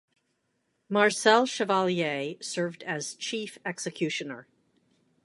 [0.89, 4.47] Marcel Chevalier served as chief executioner.